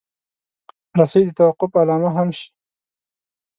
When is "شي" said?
2.37-2.47